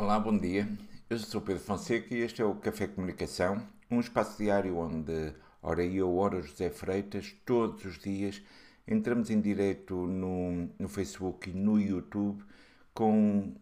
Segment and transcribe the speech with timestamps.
[0.00, 0.66] Olá, bom dia.
[1.10, 5.84] Eu sou Pedro Fonseca e este é o Café Comunicação, um espaço diário onde, ora
[5.84, 8.40] eu, ora José Freitas, todos os dias
[8.88, 12.42] entramos em direto no, no Facebook e no YouTube
[12.94, 13.52] com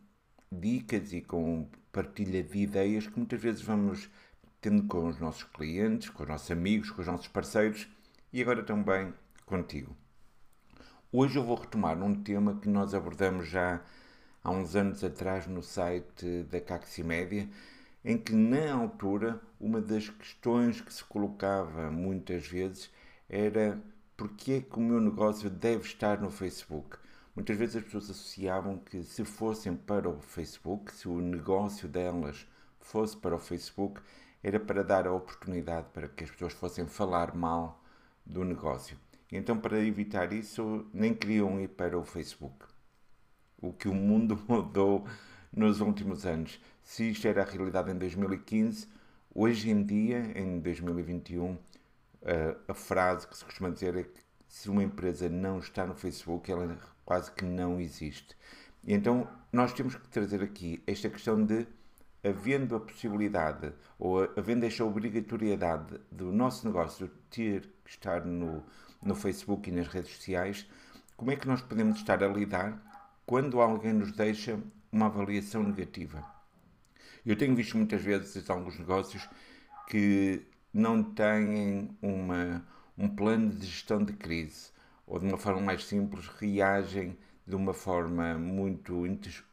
[0.53, 4.09] dicas e com partilha de ideias que muitas vezes vamos
[4.61, 7.89] tendo com os nossos clientes, com os nossos amigos, com os nossos parceiros
[8.33, 9.13] e agora também
[9.45, 9.97] contigo.
[11.11, 13.83] Hoje eu vou retomar um tema que nós abordamos já
[14.49, 17.47] há uns anos atrás no site da Caximédia,
[18.03, 22.91] em que na altura uma das questões que se colocava muitas vezes
[23.29, 23.79] era
[24.17, 26.97] porque é que o meu negócio deve estar no Facebook.
[27.37, 32.47] Muitas vezes as pessoas associavam que se fossem para o Facebook, se o negócio delas
[32.81, 34.01] fosse para o Facebook,
[34.43, 37.85] era para dar a oportunidade para que as pessoas fossem falar mal
[38.25, 38.97] do negócio.
[39.31, 42.78] Então, para evitar isso, nem queriam ir para o Facebook
[43.61, 45.07] o que o mundo mudou
[45.53, 46.61] nos últimos anos.
[46.83, 48.87] Se isto era a realidade em 2015,
[49.35, 51.59] hoje em dia, em 2021,
[52.67, 56.51] a frase que se costuma dizer é que se uma empresa não está no Facebook,
[56.51, 58.37] ela quase que não existe.
[58.85, 61.67] E então nós temos que trazer aqui esta questão de,
[62.25, 68.65] havendo a possibilidade ou havendo esta obrigatoriedade do nosso negócio ter que estar no,
[69.03, 70.67] no Facebook e nas redes sociais,
[71.17, 72.88] como é que nós podemos estar a lidar
[73.29, 74.59] quando alguém nos deixa
[74.91, 76.25] uma avaliação negativa.
[77.27, 79.29] Eu tenho visto muitas vezes alguns negócios
[79.87, 84.71] que não têm uma, um plano de gestão de crise
[85.07, 89.07] ou de uma forma mais simples reagem de uma forma muito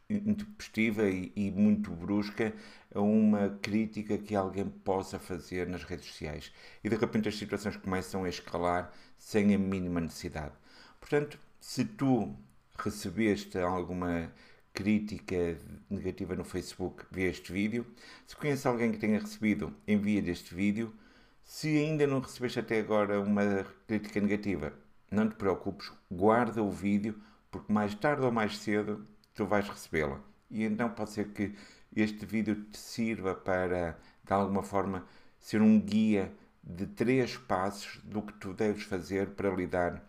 [0.08, 2.54] intempestiva e, e, muito brusca
[2.94, 6.50] a uma crítica que alguém possa fazer nas redes sociais.
[6.82, 10.54] E de repente as situações começam a escalar sem a mínima necessidade.
[10.98, 12.34] Portanto, se tu
[12.78, 14.32] recebeste alguma
[14.72, 17.86] crítica negativa no Facebook, vê este vídeo.
[18.26, 20.94] Se conhece alguém que tenha recebido, envia-lhe este vídeo.
[21.42, 24.72] Se ainda não recebeste até agora uma crítica negativa,
[25.10, 27.20] não te preocupes, guarda o vídeo,
[27.50, 30.20] porque mais tarde ou mais cedo tu vais recebê-la.
[30.50, 31.54] E então pode ser que
[31.94, 35.06] este vídeo te sirva para, de alguma forma,
[35.38, 40.02] ser um guia de três passos do que tu deves fazer para lidar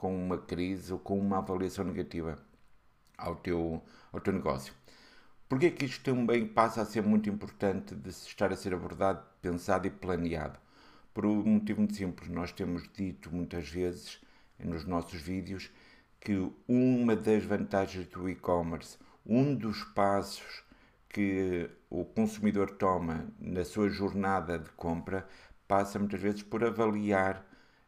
[0.00, 2.38] com uma crise ou com uma avaliação negativa
[3.18, 4.72] ao teu, ao teu negócio.
[5.46, 9.22] Porquê é que isto também passa a ser muito importante de estar a ser abordado,
[9.42, 10.58] pensado e planeado?
[11.12, 14.18] Por um motivo muito simples, nós temos dito muitas vezes
[14.58, 15.70] nos nossos vídeos
[16.18, 18.96] que uma das vantagens do e-commerce,
[19.26, 20.64] um dos passos
[21.10, 25.28] que o consumidor toma na sua jornada de compra,
[25.68, 27.44] passa muitas vezes por avaliar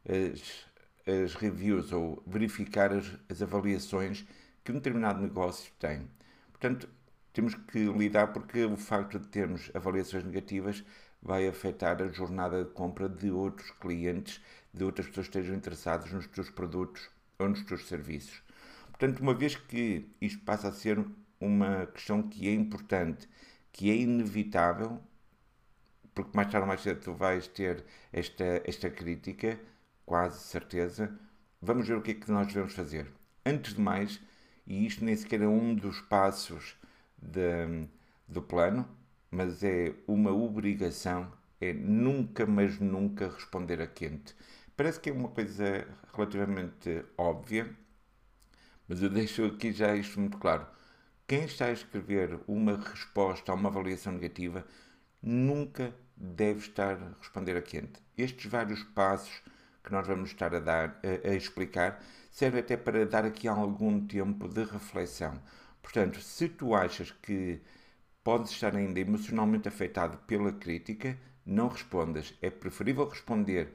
[0.07, 0.71] as,
[1.07, 4.27] as reviews ou verificar as, as avaliações
[4.65, 6.09] que um determinado negócio tem.
[6.51, 6.89] Portanto,
[7.33, 10.85] temos que lidar porque o facto de termos avaliações negativas
[11.21, 14.41] vai afetar a jornada de compra de outros clientes,
[14.73, 17.09] de outras pessoas que estejam interessadas nos teus produtos
[17.39, 18.43] ou nos teus serviços.
[18.91, 21.05] Portanto, uma vez que isto passa a ser
[21.41, 23.29] uma questão que é importante,
[23.73, 25.01] que é inevitável,
[26.15, 29.59] porque mais tarde ou mais cedo tu vais ter esta, esta crítica,
[30.13, 31.11] quase certeza.
[31.59, 33.11] Vamos ver o que é que nós devemos fazer.
[33.47, 34.21] Antes de mais,
[34.67, 36.77] e isto nem sequer é um dos passos
[37.17, 37.89] de,
[38.29, 38.87] do plano,
[39.31, 44.37] mas é uma obrigação, é nunca, mas nunca responder a quente.
[44.77, 47.75] Parece que é uma coisa relativamente óbvia,
[48.87, 50.67] mas eu deixo aqui já isto muito claro.
[51.27, 54.67] Quem está a escrever uma resposta a uma avaliação negativa
[55.23, 57.99] nunca deve estar a responder a quente.
[58.19, 59.41] Estes vários passos
[59.83, 64.07] que nós vamos estar a dar a, a explicar serve até para dar aqui algum
[64.07, 65.41] tempo de reflexão.
[65.83, 67.61] Portanto, se tu achas que
[68.23, 72.35] podes estar ainda emocionalmente afetado pela crítica, não respondas.
[72.41, 73.75] É preferível responder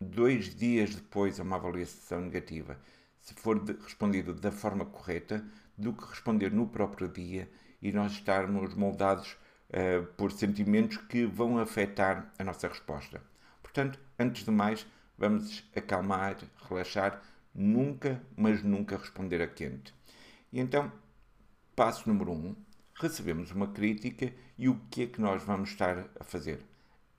[0.00, 2.78] dois dias depois a uma avaliação negativa,
[3.20, 5.44] se for de, respondido da forma correta,
[5.76, 7.50] do que responder no próprio dia
[7.80, 9.36] e nós estarmos moldados
[9.68, 13.22] uh, por sentimentos que vão afetar a nossa resposta.
[13.62, 14.86] Portanto, antes de mais,
[15.20, 17.22] vamos acalmar, relaxar,
[17.54, 19.94] nunca, mas nunca responder a quente.
[20.50, 20.90] E então,
[21.76, 22.56] passo número um,
[22.94, 26.64] recebemos uma crítica e o que é que nós vamos estar a fazer?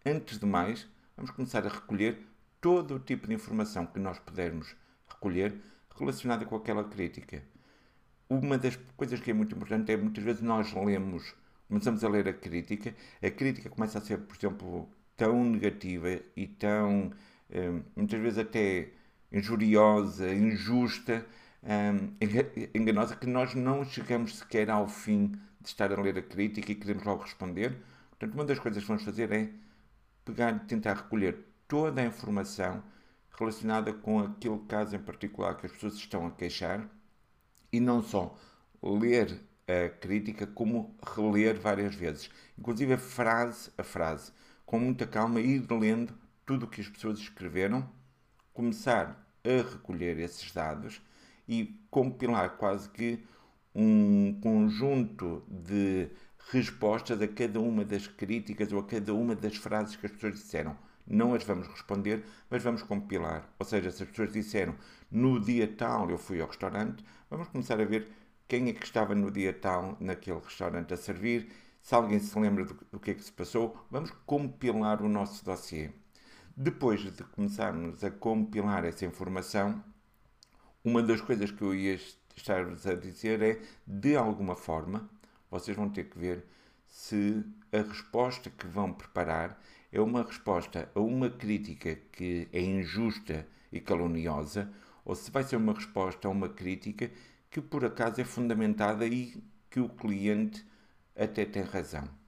[0.03, 2.17] Antes de mais, vamos começar a recolher
[2.59, 4.75] todo o tipo de informação que nós pudermos
[5.07, 5.55] recolher
[5.95, 7.43] relacionada com aquela crítica.
[8.27, 11.35] Uma das coisas que é muito importante é muitas vezes nós lemos,
[11.67, 16.47] começamos a ler a crítica, a crítica começa a ser, por exemplo, tão negativa e
[16.47, 17.11] tão
[17.95, 18.89] muitas vezes até
[19.31, 21.25] injuriosa, injusta,
[21.63, 22.13] um,
[22.73, 25.27] enganosa que nós não chegamos sequer ao fim
[25.59, 27.77] de estar a ler a crítica e queremos logo responder.
[28.09, 29.49] Portanto, uma das coisas que vamos fazer é
[30.25, 31.37] pegar e tentar recolher
[31.67, 32.83] toda a informação
[33.37, 36.87] relacionada com aquele caso em particular que as pessoas estão a queixar
[37.71, 38.37] e não só
[38.83, 44.31] ler a crítica, como reler várias vezes, inclusive a frase a frase,
[44.65, 46.13] com muita calma, ir lendo
[46.51, 47.89] tudo o que as pessoas escreveram,
[48.53, 51.01] começar a recolher esses dados
[51.47, 53.23] e compilar quase que
[53.73, 56.09] um conjunto de
[56.51, 60.33] respostas a cada uma das críticas ou a cada uma das frases que as pessoas
[60.33, 60.75] disseram.
[61.07, 63.47] Não as vamos responder, mas vamos compilar.
[63.57, 64.75] Ou seja, se as pessoas disseram
[65.09, 68.09] no dia tal eu fui ao restaurante, vamos começar a ver
[68.45, 71.49] quem é que estava no dia tal naquele restaurante a servir,
[71.81, 75.45] se alguém se lembra do, do que é que se passou, vamos compilar o nosso
[75.45, 75.91] dossiê.
[76.55, 79.81] Depois de começarmos a compilar essa informação,
[80.83, 81.97] uma das coisas que eu ia
[82.35, 85.09] estar-vos a dizer é, de alguma forma,
[85.49, 86.45] vocês vão ter que ver
[86.87, 89.61] se a resposta que vão preparar
[89.93, 94.69] é uma resposta a uma crítica que é injusta e caluniosa,
[95.05, 97.09] ou se vai ser uma resposta a uma crítica
[97.49, 100.65] que por acaso é fundamentada e que o cliente
[101.15, 102.20] até tem razão.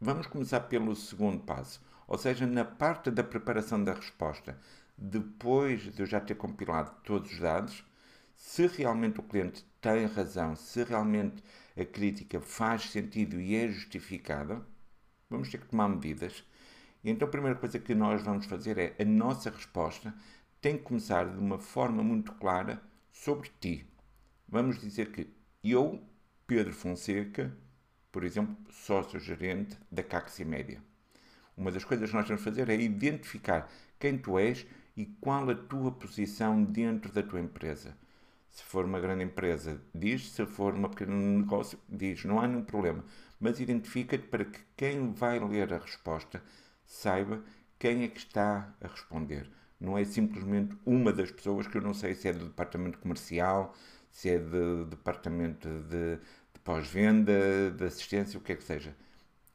[0.00, 4.58] Vamos começar pelo segundo passo, ou seja, na parte da preparação da resposta.
[4.96, 7.84] Depois de eu já ter compilado todos os dados,
[8.34, 11.42] se realmente o cliente tem razão, se realmente
[11.76, 14.62] a crítica faz sentido e é justificada,
[15.30, 16.44] vamos ter que tomar medidas.
[17.02, 20.14] E então a primeira coisa que nós vamos fazer é a nossa resposta
[20.60, 22.82] tem que começar de uma forma muito clara
[23.12, 23.86] sobre ti,
[24.48, 25.28] Vamos dizer que
[25.64, 26.00] eu,
[26.46, 27.56] Pedro Fonseca,
[28.16, 30.82] por exemplo, sócio-gerente da Caxi Média.
[31.54, 33.70] Uma das coisas que nós de fazer é identificar
[34.00, 34.66] quem tu és
[34.96, 37.94] e qual a tua posição dentro da tua empresa.
[38.48, 40.30] Se for uma grande empresa, diz.
[40.30, 42.24] Se for um pequeno negócio, diz.
[42.24, 43.04] Não há nenhum problema.
[43.38, 46.42] Mas identifica-te para que quem vai ler a resposta
[46.86, 47.44] saiba
[47.78, 49.46] quem é que está a responder.
[49.78, 53.74] Não é simplesmente uma das pessoas que eu não sei se é do departamento comercial,
[54.16, 56.20] se é de departamento de, de
[56.66, 58.92] pós-venda, de assistência, o que é que seja.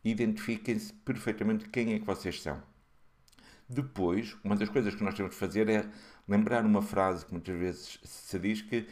[0.02, 2.64] Identifiquem-se perfeitamente quem é que vocês são.
[3.68, 5.86] Depois, uma das coisas que nós temos de fazer é
[6.26, 8.88] lembrar uma frase que muitas vezes se diz que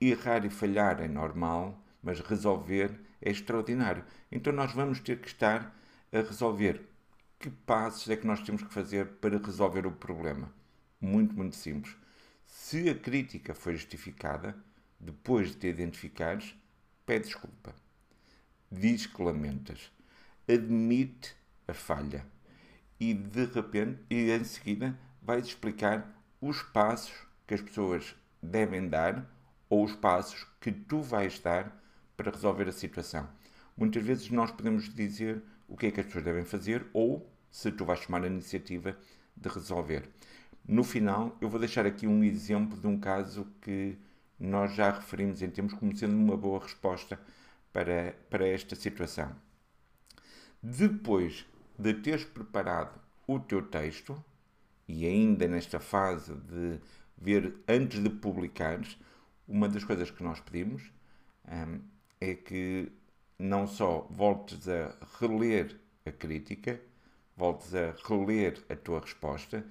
[0.00, 4.04] errar e falhar é normal, mas resolver é extraordinário.
[4.30, 5.76] Então nós vamos ter que estar
[6.12, 6.80] a resolver
[7.40, 10.52] que passos é que nós temos que fazer para resolver o problema.
[11.00, 11.96] Muito, muito simples.
[12.46, 14.56] Se a crítica foi justificada,
[15.00, 16.54] depois de te identificares,
[17.06, 17.74] pede desculpa.
[18.70, 19.90] Diz que lamentas.
[20.48, 21.34] Admite
[21.66, 22.26] a falha.
[22.98, 26.08] E de repente, e em seguida, vais explicar
[26.40, 27.14] os passos
[27.46, 29.28] que as pessoas devem dar
[29.68, 31.82] ou os passos que tu vais dar
[32.16, 33.28] para resolver a situação.
[33.76, 37.72] Muitas vezes nós podemos dizer o que é que as pessoas devem fazer ou se
[37.72, 38.96] tu vais tomar a iniciativa
[39.36, 40.08] de resolver.
[40.66, 43.98] No final, eu vou deixar aqui um exemplo de um caso que
[44.44, 47.18] nós já referimos em termos como sendo uma boa resposta
[47.72, 49.34] para, para esta situação.
[50.62, 51.46] Depois
[51.78, 54.22] de teres preparado o teu texto,
[54.86, 56.78] e ainda nesta fase de
[57.16, 58.98] ver antes de publicares,
[59.48, 60.90] uma das coisas que nós pedimos
[61.46, 61.80] hum,
[62.20, 62.92] é que
[63.38, 66.80] não só voltes a reler a crítica,
[67.36, 69.64] voltes a reler a tua resposta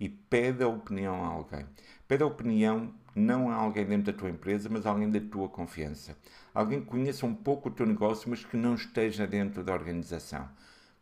[0.00, 1.66] e pede a opinião a alguém.
[2.08, 5.48] Pede a opinião não a alguém dentro da tua empresa, mas a alguém da tua
[5.48, 6.16] confiança.
[6.54, 10.48] Alguém que conheça um pouco o teu negócio, mas que não esteja dentro da organização.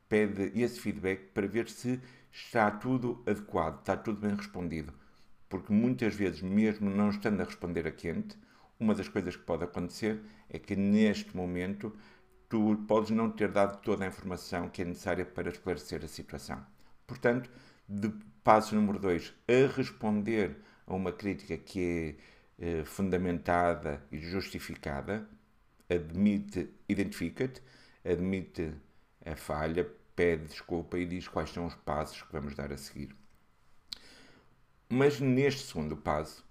[0.09, 2.01] Pede esse feedback para ver se
[2.33, 4.93] está tudo adequado, está tudo bem respondido.
[5.49, 8.37] Porque muitas vezes, mesmo não estando a responder a quente,
[8.81, 11.95] uma das coisas que pode acontecer é que neste momento
[12.49, 16.65] tu podes não ter dado toda a informação que é necessária para esclarecer a situação.
[17.07, 17.51] Portanto,
[17.89, 18.13] de
[18.49, 22.17] passo número 2, a responder a uma crítica que
[22.59, 25.29] é eh, fundamentada e justificada,
[25.87, 27.63] admite, identifica-te,
[28.03, 28.73] admite
[29.23, 29.87] a falha,
[30.17, 33.15] pede desculpa e diz quais são os passos que vamos dar a seguir.
[34.89, 36.43] Mas neste segundo passo,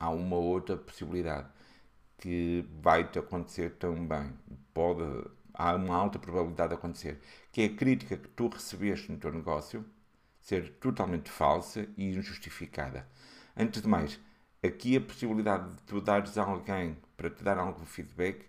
[0.00, 1.50] há uma outra possibilidade
[2.16, 4.32] que vai-te acontecer também.
[4.72, 5.02] Pode,
[5.52, 7.20] há uma alta probabilidade de acontecer,
[7.52, 9.84] que é a crítica que tu recebeste no teu negócio
[10.46, 13.04] ser totalmente falsa e injustificada.
[13.56, 14.20] Antes de mais,
[14.62, 18.46] aqui a possibilidade de tu dares a alguém para te dar algum feedback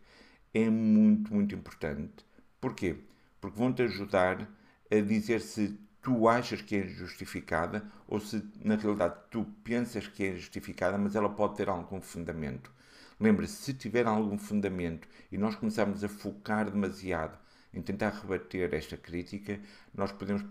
[0.54, 2.24] é muito, muito importante.
[2.62, 2.98] Porquê?
[3.42, 4.48] Porque vão-te ajudar
[4.92, 10.24] a dizer se tu achas que é justificada ou se na realidade tu pensas que
[10.24, 12.72] é justificada, mas ela pode ter algum fundamento.
[13.20, 17.39] Lembre-se, se tiver algum fundamento e nós começarmos a focar demasiado
[17.74, 19.60] em tentar rebater esta crítica,
[19.96, 20.44] nós podemos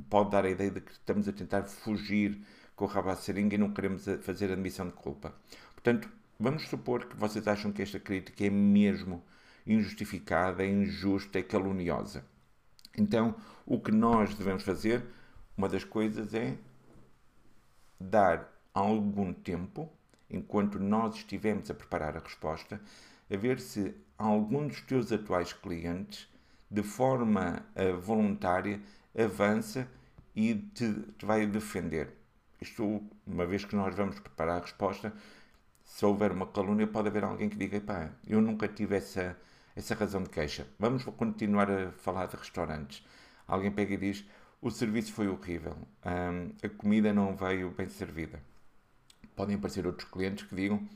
[0.00, 2.40] pode dar a ideia de que estamos a tentar fugir
[2.76, 5.34] com o rabo à seringa e não queremos fazer admissão de culpa.
[5.74, 9.22] Portanto, vamos supor que vocês acham que esta crítica é mesmo
[9.66, 12.24] injustificada, é injusta, é caluniosa.
[12.96, 13.34] Então,
[13.66, 15.04] o que nós devemos fazer,
[15.56, 16.56] uma das coisas é
[18.00, 19.90] dar algum tempo,
[20.28, 22.80] enquanto nós estivermos a preparar a resposta,
[23.30, 26.28] a ver se algum dos teus atuais clientes,
[26.70, 28.80] de forma uh, voluntária,
[29.16, 29.88] avança
[30.34, 32.14] e te, te vai defender.
[32.60, 35.12] Isto, uma vez que nós vamos preparar a resposta,
[35.84, 39.36] se houver uma calúnia, pode haver alguém que diga: pá, eu nunca tive essa,
[39.74, 40.66] essa razão de queixa.
[40.78, 43.04] Vamos continuar a falar de restaurantes.
[43.46, 44.24] Alguém pega e diz:
[44.62, 48.40] o serviço foi horrível, a comida não veio bem servida.
[49.34, 50.86] Podem aparecer outros clientes que digam: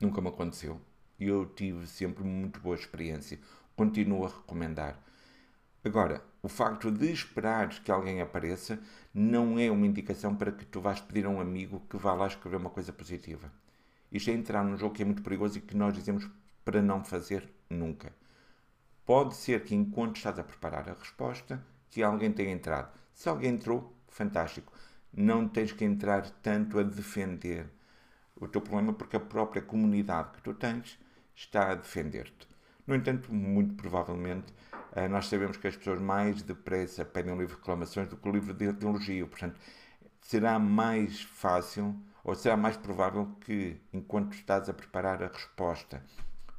[0.00, 0.80] nunca me aconteceu.
[1.18, 3.38] E eu tive sempre muito boa experiência.
[3.74, 5.02] Continuo a recomendar.
[5.86, 8.76] Agora, o facto de esperares que alguém apareça
[9.14, 12.26] não é uma indicação para que tu vás pedir a um amigo que vá lá
[12.26, 13.52] escrever uma coisa positiva.
[14.10, 16.28] Isto é entrar num jogo que é muito perigoso e que nós dizemos
[16.64, 18.12] para não fazer nunca.
[19.04, 22.92] Pode ser que enquanto estás a preparar a resposta, que alguém tenha entrado.
[23.14, 24.72] Se alguém entrou, fantástico.
[25.12, 27.70] Não tens que entrar tanto a defender
[28.34, 30.98] o teu problema porque a própria comunidade que tu tens
[31.32, 32.48] está a defender-te.
[32.84, 34.52] No entanto, muito provavelmente,
[35.10, 38.30] nós sabemos que as pessoas mais depressa pedem um livro de reclamações do que o
[38.30, 39.28] um livro de elogio.
[39.28, 39.60] Portanto,
[40.22, 46.02] será mais fácil ou será mais provável que, enquanto estás a preparar a resposta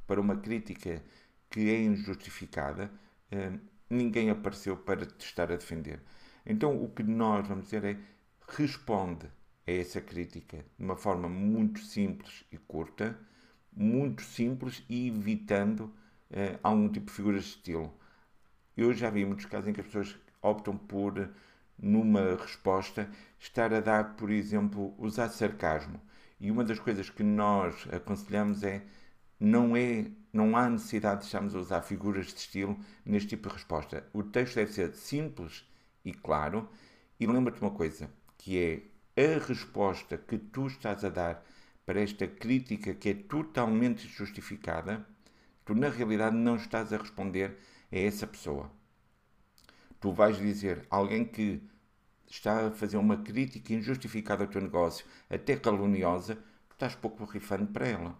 [0.06, 1.02] para uma crítica
[1.50, 2.90] que é injustificada,
[3.30, 3.52] eh,
[3.90, 6.00] ninguém apareceu para te estar a defender.
[6.46, 7.96] Então, o que nós vamos dizer é
[8.48, 9.26] responde
[9.66, 13.18] a essa crítica de uma forma muito simples e curta,
[13.70, 15.92] muito simples e evitando
[16.30, 17.92] eh, algum tipo de figuras de estilo.
[18.78, 21.28] Eu já vi muitos casos em que as pessoas optam por,
[21.76, 26.00] numa resposta, estar a dar, por exemplo, usar sarcasmo.
[26.38, 28.84] E uma das coisas que nós aconselhamos é
[29.40, 33.54] não é não há necessidade de estarmos a usar figuras de estilo neste tipo de
[33.54, 34.06] resposta.
[34.12, 35.64] O texto deve ser simples
[36.04, 36.68] e claro.
[37.18, 38.56] E lembra-te uma coisa, que
[39.16, 41.44] é a resposta que tu estás a dar
[41.84, 45.04] para esta crítica que é totalmente justificada,
[45.64, 47.58] tu na realidade não estás a responder
[47.90, 48.70] é essa pessoa.
[50.00, 51.60] Tu vais dizer alguém que
[52.26, 56.36] está a fazer uma crítica injustificada ao teu negócio, até caluniosa,
[56.68, 58.16] tu estás pouco rifando para ela.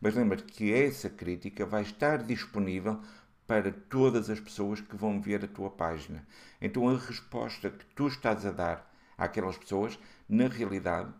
[0.00, 3.00] Mas lembra-te que essa crítica vai estar disponível
[3.46, 6.26] para todas as pessoas que vão ver a tua página.
[6.60, 11.12] Então a resposta que tu estás a dar àquelas pessoas, na realidade,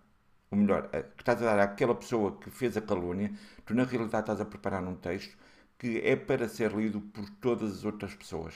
[0.50, 3.33] ou melhor, que estás a dar àquela pessoa que fez a calúnia,
[3.65, 5.37] tu na realidade estás a preparar um texto
[5.78, 8.54] que é para ser lido por todas as outras pessoas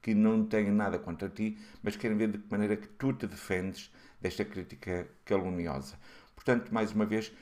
[0.00, 3.26] que não têm nada contra ti, mas querem ver de que maneira que tu te
[3.26, 5.96] defendes desta crítica caluniosa.
[6.34, 7.32] Portanto, mais uma vez,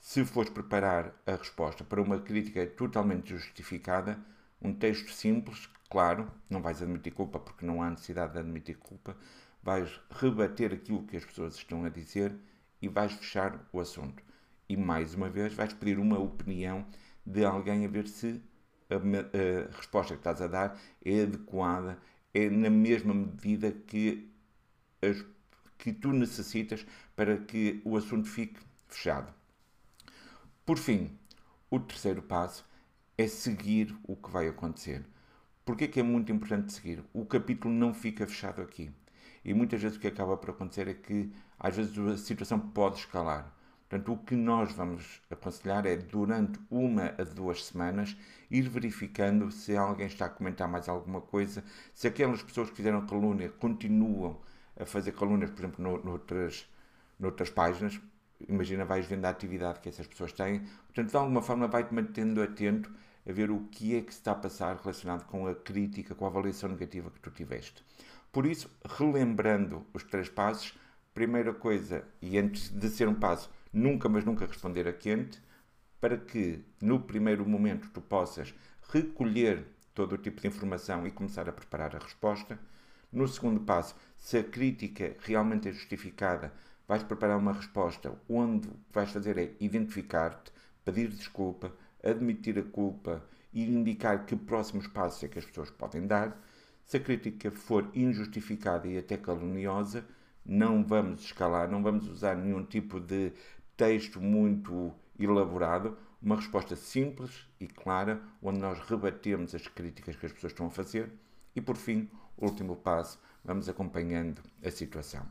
[0.00, 4.18] se fores preparar a resposta para uma crítica totalmente justificada,
[4.62, 9.16] um texto simples, claro, não vais admitir culpa porque não há necessidade de admitir culpa,
[9.62, 12.34] vais rebater aquilo que as pessoas estão a dizer
[12.80, 14.22] e vais fechar o assunto.
[14.68, 16.86] E mais uma vez vais pedir uma opinião
[17.24, 18.40] de alguém a ver se
[18.90, 21.98] a, a resposta que estás a dar é adequada,
[22.32, 24.30] é na mesma medida que,
[25.02, 25.24] as,
[25.78, 29.32] que tu necessitas para que o assunto fique fechado.
[30.64, 31.16] Por fim,
[31.70, 32.64] o terceiro passo
[33.16, 35.04] é seguir o que vai acontecer.
[35.64, 37.02] Porquê é que é muito importante seguir?
[37.12, 38.90] O capítulo não fica fechado aqui.
[39.44, 42.98] E muitas vezes o que acaba por acontecer é que às vezes a situação pode
[42.98, 43.55] escalar.
[43.88, 48.16] Portanto, o que nós vamos aconselhar é, durante uma a duas semanas,
[48.50, 51.62] ir verificando se alguém está a comentar mais alguma coisa,
[51.94, 54.40] se aquelas pessoas que fizeram calúnia continuam
[54.78, 56.68] a fazer calúnias, por exemplo, no, noutras,
[57.18, 58.00] noutras páginas.
[58.48, 60.60] Imagina, vais vendo a atividade que essas pessoas têm.
[60.86, 62.92] Portanto, de alguma forma, vai-te mantendo atento
[63.28, 66.24] a ver o que é que se está a passar relacionado com a crítica, com
[66.24, 67.84] a avaliação negativa que tu tiveste.
[68.30, 70.76] Por isso, relembrando os três passos,
[71.14, 75.38] primeira coisa, e antes de ser um passo, nunca, mas nunca responder a quente,
[76.00, 78.54] para que no primeiro momento tu possas
[78.88, 82.58] recolher todo o tipo de informação e começar a preparar a resposta.
[83.12, 86.52] No segundo passo, se a crítica realmente é justificada,
[86.88, 90.52] vais preparar uma resposta onde o que vais fazer é identificar-te,
[90.82, 96.06] pedir desculpa, admitir a culpa e indicar que próximos passos é que as pessoas podem
[96.06, 96.40] dar.
[96.84, 100.04] Se a crítica for injustificada e até caluniosa,
[100.46, 103.32] não vamos escalar, não vamos usar nenhum tipo de
[103.76, 105.96] texto muito elaborado.
[106.22, 110.70] uma resposta simples e clara, onde nós rebatemos as críticas que as pessoas estão a
[110.70, 111.12] fazer.
[111.54, 115.26] E por fim, último passo, vamos acompanhando a situação.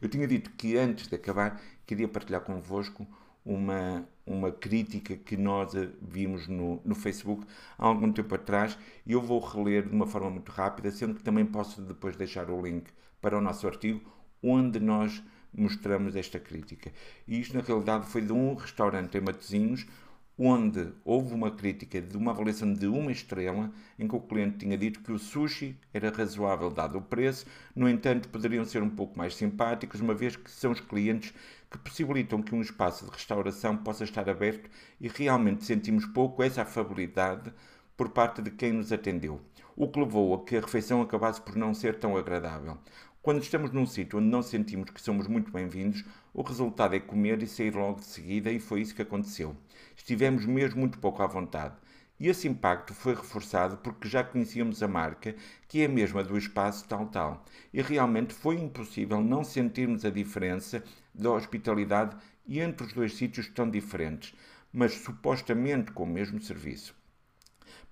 [0.00, 3.06] Eu tinha dito que antes de acabar queria partilhar convosco
[3.44, 7.46] uma, uma crítica que nós vimos no, no Facebook
[7.78, 11.22] há algum tempo atrás e eu vou reler de uma forma muito rápida, sendo que
[11.22, 12.90] também posso depois deixar o link
[13.20, 14.00] para o nosso artigo
[14.42, 15.22] onde nós
[15.52, 16.92] mostramos esta crítica.
[17.26, 19.86] E isto, na realidade, foi de um restaurante em Matosinhos
[20.38, 24.78] onde houve uma crítica de uma avaliação de uma estrela, em que o cliente tinha
[24.78, 29.16] dito que o sushi era razoável dado o preço, no entanto, poderiam ser um pouco
[29.16, 31.32] mais simpáticos, uma vez que são os clientes
[31.70, 34.68] que possibilitam que um espaço de restauração possa estar aberto
[35.00, 37.52] e realmente sentimos pouco essa afabilidade
[37.96, 39.40] por parte de quem nos atendeu,
[39.76, 42.78] o que levou a que a refeição acabasse por não ser tão agradável.
[43.22, 47.40] Quando estamos num sítio onde não sentimos que somos muito bem-vindos, o resultado é comer
[47.40, 49.56] e sair logo de seguida, e foi isso que aconteceu.
[49.94, 51.76] Estivemos mesmo muito pouco à vontade.
[52.18, 55.36] E esse impacto foi reforçado porque já conhecíamos a marca,
[55.68, 57.44] que é a mesma do espaço tal tal.
[57.72, 60.82] E realmente foi impossível não sentirmos a diferença
[61.14, 62.16] da hospitalidade
[62.48, 64.34] entre os dois sítios tão diferentes,
[64.72, 66.92] mas supostamente com o mesmo serviço.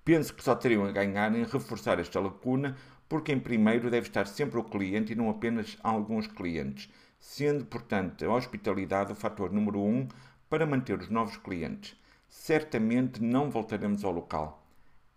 [0.05, 2.77] Penso que só teriam a ganhar em reforçar esta lacuna
[3.11, 6.89] porque em primeiro deve estar sempre o cliente e não apenas alguns clientes,
[7.19, 10.07] sendo, portanto, a hospitalidade o fator número um
[10.49, 11.97] para manter os novos clientes.
[12.29, 14.65] Certamente não voltaremos ao local.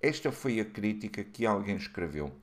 [0.01, 2.33] Esta foi a crítica que alguém escreveu,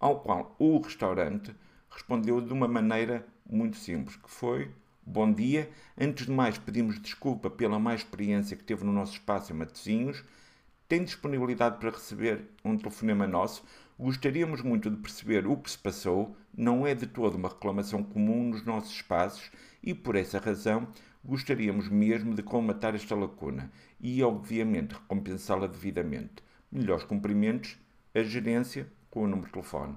[0.00, 1.54] ao qual o restaurante
[1.88, 4.68] respondeu de uma maneira muito simples, que foi
[5.06, 9.52] Bom dia, antes de mais pedimos desculpa pela má experiência que teve no nosso espaço
[9.52, 10.22] em Matosinhos.
[10.86, 13.64] Tem disponibilidade para receber um telefonema nosso?
[14.00, 18.50] Gostaríamos muito de perceber o que se passou, não é de todo uma reclamação comum
[18.50, 19.50] nos nossos espaços
[19.82, 20.86] e, por essa razão,
[21.24, 26.44] gostaríamos mesmo de colmatar esta lacuna e, obviamente, recompensá-la devidamente.
[26.70, 27.76] Melhores cumprimentos,
[28.14, 29.96] a gerência com o número de telefone.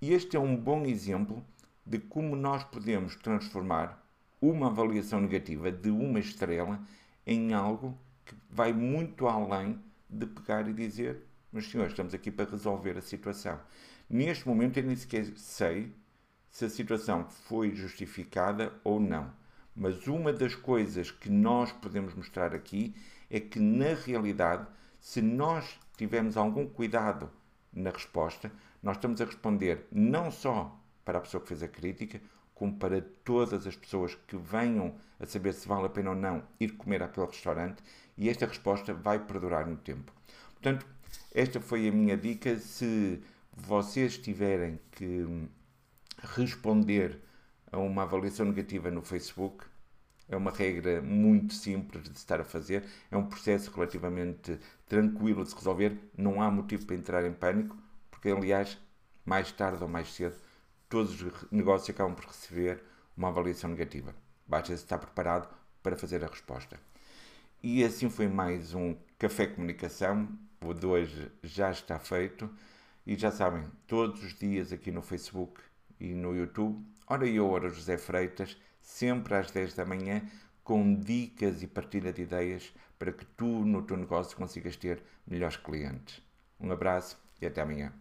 [0.00, 1.44] E este é um bom exemplo
[1.84, 4.02] de como nós podemos transformar
[4.40, 6.80] uma avaliação negativa de uma estrela
[7.26, 11.22] em algo que vai muito além de pegar e dizer
[11.54, 13.60] mas, senhores, estamos aqui para resolver a situação.
[14.10, 15.94] Neste momento, eu nem sequer sei
[16.50, 19.32] se a situação foi justificada ou não.
[19.74, 22.92] Mas uma das coisas que nós podemos mostrar aqui
[23.30, 24.66] é que, na realidade,
[24.98, 27.30] se nós tivermos algum cuidado
[27.72, 28.50] na resposta,
[28.82, 32.20] nós estamos a responder não só para a pessoa que fez a crítica,
[32.52, 36.42] como para todas as pessoas que venham a saber se vale a pena ou não
[36.58, 37.80] ir comer àquele restaurante,
[38.18, 40.12] e esta resposta vai perdurar no tempo.
[40.54, 40.93] Portanto,
[41.34, 42.58] esta foi a minha dica.
[42.58, 43.22] Se
[43.52, 45.26] vocês tiverem que
[46.22, 47.18] responder
[47.70, 49.64] a uma avaliação negativa no Facebook,
[50.28, 55.50] é uma regra muito simples de estar a fazer, é um processo relativamente tranquilo de
[55.50, 57.76] se resolver, não há motivo para entrar em pânico,
[58.10, 58.78] porque aliás,
[59.24, 60.36] mais tarde ou mais cedo,
[60.88, 62.82] todos os negócios acabam por receber
[63.16, 64.14] uma avaliação negativa.
[64.46, 65.48] Basta estar preparado
[65.82, 66.78] para fazer a resposta.
[67.62, 70.28] E assim foi mais um Café Comunicação.
[70.66, 72.48] O de hoje já está feito.
[73.06, 75.60] E já sabem, todos os dias aqui no Facebook
[76.00, 80.22] e no YouTube, hora e hora José Freitas, sempre às 10 da manhã,
[80.62, 85.58] com dicas e partilha de ideias para que tu, no teu negócio, consigas ter melhores
[85.58, 86.22] clientes.
[86.58, 87.92] Um abraço e até amanhã.